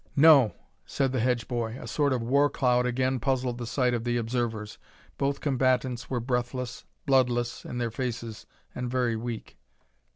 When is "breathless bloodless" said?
6.19-7.65